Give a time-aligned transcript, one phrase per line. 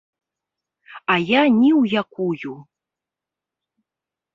[1.15, 2.53] А я ні ў якую.